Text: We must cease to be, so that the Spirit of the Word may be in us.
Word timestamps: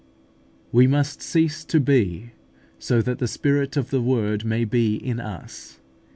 We 0.71 0.87
must 0.87 1.21
cease 1.21 1.63
to 1.65 1.79
be, 1.79 2.31
so 2.79 3.03
that 3.03 3.19
the 3.19 3.27
Spirit 3.27 3.77
of 3.77 3.91
the 3.91 4.01
Word 4.01 4.43
may 4.43 4.65
be 4.65 4.95
in 4.95 5.19
us. 5.19 5.79